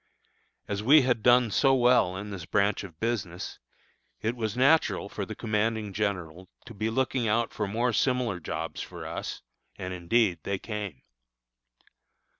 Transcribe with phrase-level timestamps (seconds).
[0.67, 3.59] As we had done so well in this branch of business,
[4.19, 8.81] it was natural for the commanding general to be looking out for more similar jobs
[8.81, 9.43] for us,
[9.77, 11.03] and, indeed, they came.